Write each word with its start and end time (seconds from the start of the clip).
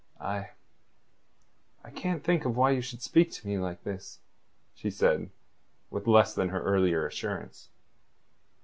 "I... 0.19 0.49
I 1.83 1.91
can't 1.91 2.23
think 2.23 2.41
why 2.41 2.71
you 2.71 2.81
should 2.81 3.03
speak 3.03 3.31
to 3.33 3.47
me 3.47 3.59
like 3.59 3.83
this," 3.83 4.17
she 4.73 4.89
said, 4.89 5.29
with 5.91 6.07
less 6.07 6.33
than 6.33 6.49
her 6.49 6.63
earlier 6.63 7.05
assurance. 7.05 7.69